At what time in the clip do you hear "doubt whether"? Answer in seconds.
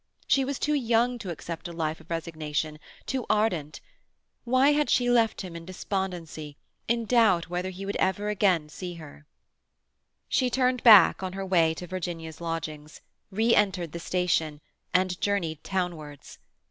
7.05-7.69